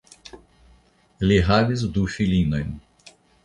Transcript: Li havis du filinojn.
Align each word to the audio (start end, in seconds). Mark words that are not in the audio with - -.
Li 1.27 1.39
havis 1.51 1.87
du 1.99 2.09
filinojn. 2.17 2.77